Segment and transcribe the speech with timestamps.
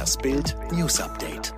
[0.00, 1.52] Das Bild News Update.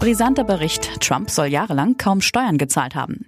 [0.00, 1.00] Brisanter Bericht.
[1.00, 3.26] Trump soll jahrelang kaum Steuern gezahlt haben.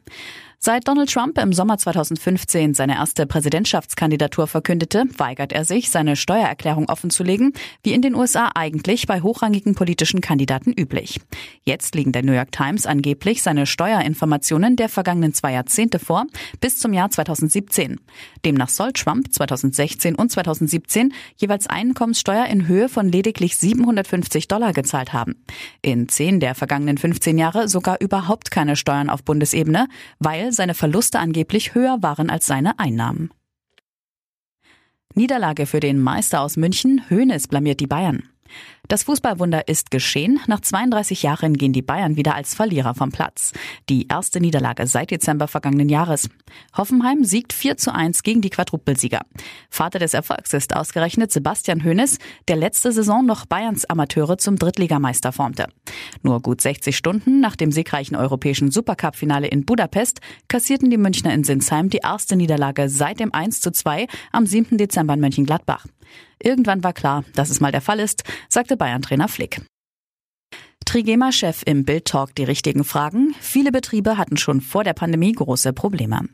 [0.61, 6.89] Seit Donald Trump im Sommer 2015 seine erste Präsidentschaftskandidatur verkündete, weigert er sich, seine Steuererklärung
[6.89, 7.53] offenzulegen,
[7.85, 11.21] wie in den USA eigentlich bei hochrangigen politischen Kandidaten üblich.
[11.63, 16.27] Jetzt liegen der New York Times angeblich seine Steuerinformationen der vergangenen zwei Jahrzehnte vor,
[16.61, 18.01] bis zum Jahr 2017.
[18.45, 25.13] Demnach soll Trump 2016 und 2017 jeweils Einkommenssteuer in Höhe von lediglich 750 Dollar gezahlt
[25.13, 25.37] haben.
[25.83, 29.87] In zehn der vergangenen 15 Jahre sogar überhaupt keine Steuern auf Bundesebene,
[30.19, 33.31] weil seine Verluste angeblich höher waren als seine Einnahmen.
[35.15, 38.29] Niederlage für den Meister aus München, Hoeneß blamiert die Bayern.
[38.89, 40.41] Das Fußballwunder ist geschehen.
[40.47, 43.53] Nach 32 Jahren gehen die Bayern wieder als Verlierer vom Platz.
[43.89, 46.31] Die erste Niederlage seit Dezember vergangenen Jahres.
[46.77, 49.21] Hoffenheim siegt 4 zu 1 gegen die Quadrupelsieger.
[49.69, 55.33] Vater des Erfolgs ist ausgerechnet Sebastian Hoeneß, der letzte Saison noch Bayerns Amateure zum Drittligameister
[55.33, 55.67] formte.
[56.23, 61.45] Nur gut 60 Stunden nach dem siegreichen europäischen Supercup-Finale in Budapest kassierten die Münchner in
[61.45, 64.79] Sinsheim die erste Niederlage seit dem 1 zu 2 am 7.
[64.79, 65.85] Dezember in Mönchengladbach.
[66.43, 69.63] Irgendwann war klar, dass es mal der Fall ist, sagte Bayern-Trainer Flick.
[70.85, 73.35] Trigema-Chef im Bild-Talk die richtigen Fragen.
[73.41, 76.29] Viele Betriebe hatten schon vor der Pandemie große Probleme.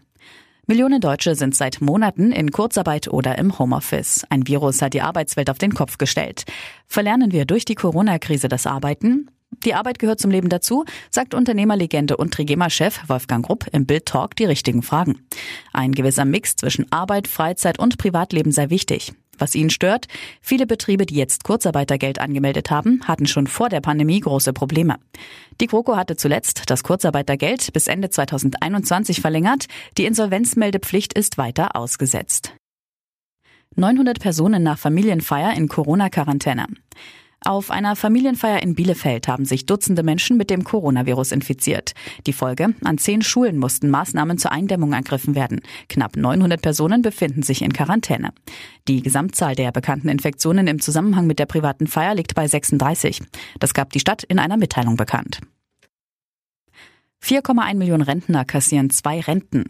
[0.67, 4.25] Millionen Deutsche sind seit Monaten in Kurzarbeit oder im Homeoffice.
[4.31, 6.45] Ein Virus hat die Arbeitswelt auf den Kopf gestellt.
[6.87, 9.29] Verlernen wir durch die Corona-Krise das Arbeiten?
[9.65, 14.37] Die Arbeit gehört zum Leben dazu, sagt Unternehmerlegende und Trigema-Chef Wolfgang Grupp im Bild Talk
[14.37, 15.27] die richtigen Fragen.
[15.73, 19.13] Ein gewisser Mix zwischen Arbeit, Freizeit und Privatleben sei wichtig.
[19.39, 20.07] Was ihn stört,
[20.41, 24.97] viele Betriebe, die jetzt Kurzarbeitergeld angemeldet haben, hatten schon vor der Pandemie große Probleme.
[25.61, 29.67] Die GroKo hatte zuletzt das Kurzarbeitergeld bis Ende 2021 verlängert,
[29.99, 32.55] die Insolvenzmeldepflicht ist weiter ausgesetzt.
[33.77, 36.67] 900 Personen nach Familienfeier in Corona-Quarantäne.
[37.47, 41.93] Auf einer Familienfeier in Bielefeld haben sich Dutzende Menschen mit dem Coronavirus infiziert.
[42.27, 42.75] Die Folge?
[42.83, 45.61] An zehn Schulen mussten Maßnahmen zur Eindämmung ergriffen werden.
[45.91, 48.33] Knapp 900 Personen befinden sich in Quarantäne.
[48.89, 53.21] Die Gesamtzahl der bekannten Infektionen im Zusammenhang mit der privaten Feier liegt bei 36.
[53.61, 55.41] Das gab die Stadt in einer Mitteilung bekannt.
[57.23, 59.65] 4,1 Millionen Rentner kassieren zwei Renten.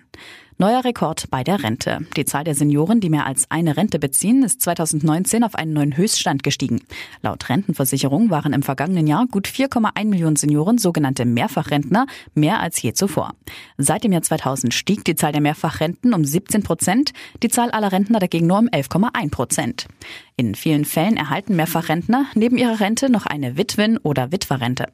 [0.56, 2.06] Neuer Rekord bei der Rente.
[2.16, 5.97] Die Zahl der Senioren, die mehr als eine Rente beziehen, ist 2019 auf einen neuen
[5.97, 6.81] Höchststand gestiegen.
[7.22, 12.93] Laut Rentenversicherung waren im vergangenen Jahr gut 4,1 Millionen Senioren sogenannte Mehrfachrentner, mehr als je
[12.93, 13.34] zuvor.
[13.78, 17.12] Seit dem Jahr 2000 stieg die Zahl der Mehrfachrenten um 17 Prozent,
[17.43, 19.88] die Zahl aller Rentner dagegen nur um 11,1 Prozent.
[20.37, 24.87] In vielen Fällen erhalten Mehrfachrentner neben ihrer Rente noch eine Witwen- oder Witwerrente.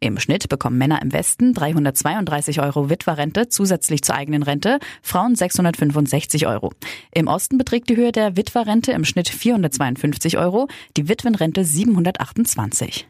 [0.00, 6.46] Im Schnitt bekommen Männer im Westen 332 Euro Witwerrente zusätzlich zur eigenen Rente, Frauen 665
[6.46, 6.72] Euro.
[7.12, 13.08] Im Osten beträgt die Höhe der Witwerrente im Schnitt 452 Euro, die Witwenrente 728.